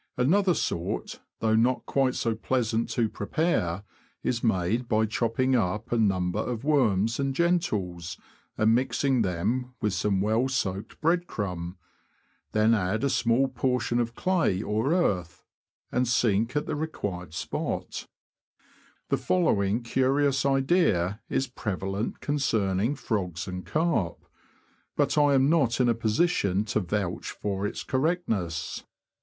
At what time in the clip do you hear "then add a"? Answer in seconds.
12.51-13.11